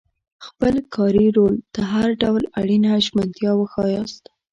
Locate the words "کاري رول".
0.95-1.55